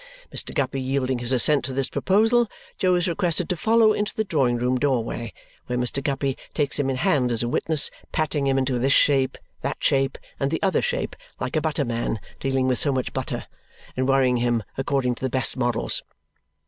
[0.33, 0.51] Mr.
[0.51, 4.57] Guppy yielding his assent to this proposal, Jo is requested to follow into the drawing
[4.57, 5.31] room doorway,
[5.67, 6.03] where Mr.
[6.03, 10.17] Guppy takes him in hand as a witness, patting him into this shape, that shape,
[10.39, 13.45] and the other shape like a butterman dealing with so much butter,
[13.95, 16.01] and worrying him according to the best models.